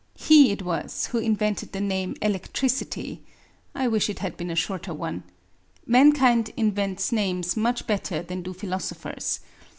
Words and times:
He 0.17 0.49
it 0.51 0.63
was 0.63 1.09
who 1.11 1.19
invented 1.19 1.73
the 1.73 1.79
name 1.79 2.15
electricity 2.23 3.21
I 3.75 3.87
wish 3.87 4.09
it 4.09 4.17
had 4.17 4.35
been 4.35 4.49
a 4.49 4.55
shorter 4.55 4.95
one. 4.95 5.21
Mankind 5.85 6.51
invents 6.57 7.11
names 7.11 7.55
much 7.55 7.85
better 7.85 8.23
than 8.23 8.41
do 8.41 8.51
philosophers. 8.51 9.41